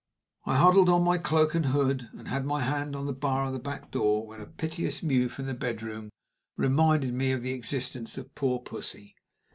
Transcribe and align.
I 0.47 0.55
huddled 0.55 0.89
on 0.89 1.03
my 1.03 1.19
cloak 1.19 1.53
and 1.53 1.67
hood, 1.67 2.09
and 2.13 2.27
had 2.27 2.43
my 2.43 2.61
hand 2.61 2.95
on 2.95 3.05
the 3.05 3.13
bar 3.13 3.45
of 3.45 3.53
the 3.53 3.59
back 3.59 3.91
door, 3.91 4.25
when 4.25 4.41
a 4.41 4.47
piteous 4.47 5.03
mew 5.03 5.29
from 5.29 5.45
the 5.45 5.53
bedroom 5.53 6.09
reminded 6.57 7.13
me 7.13 7.31
of 7.33 7.43
the 7.43 7.53
existence 7.53 8.17
of 8.17 8.33
poor 8.33 8.57
Pussy. 8.57 9.15